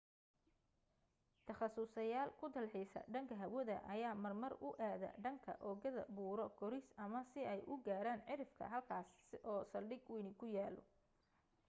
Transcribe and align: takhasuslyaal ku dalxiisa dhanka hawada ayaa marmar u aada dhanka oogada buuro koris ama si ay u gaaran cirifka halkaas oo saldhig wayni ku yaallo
takhasuslyaal 1.49 2.29
ku 2.39 2.45
dalxiisa 2.55 2.99
dhanka 3.13 3.35
hawada 3.41 3.75
ayaa 3.93 4.21
marmar 4.23 4.53
u 4.67 4.69
aada 4.89 5.09
dhanka 5.23 5.53
oogada 5.69 6.03
buuro 6.15 6.45
koris 6.59 6.87
ama 7.05 7.19
si 7.31 7.41
ay 7.53 7.59
u 7.71 7.73
gaaran 7.85 8.19
cirifka 8.27 8.65
halkaas 8.73 9.07
oo 9.51 9.61
saldhig 9.71 10.03
wayni 10.13 10.31
ku 10.39 10.45
yaallo 10.55 10.83